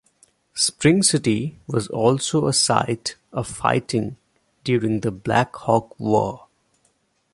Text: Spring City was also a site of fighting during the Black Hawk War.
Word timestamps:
Spring 0.55 1.03
City 1.03 1.59
was 1.67 1.87
also 1.89 2.47
a 2.47 2.53
site 2.53 3.17
of 3.31 3.47
fighting 3.47 4.17
during 4.63 5.01
the 5.01 5.11
Black 5.11 5.55
Hawk 5.55 5.93
War. 5.99 6.47